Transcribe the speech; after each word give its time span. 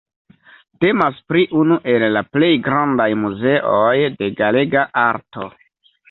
Temas 0.83 1.17
pri 1.31 1.41
unu 1.63 1.75
el 1.91 2.05
la 2.15 2.23
plej 2.35 2.49
grandaj 2.67 3.07
muzeoj 3.25 3.93
de 4.23 4.31
galega 4.39 4.87
arto. 5.03 5.47